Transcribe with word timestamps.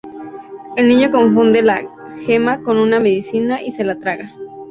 El 0.77 0.87
niño 0.87 1.11
confunde 1.11 1.61
la 1.61 1.83
gema 2.25 2.63
con 2.63 2.77
una 2.77 2.99
medicina 2.99 3.61
y 3.61 3.71
se 3.71 3.83
la 3.83 3.99
traga. 3.99 4.33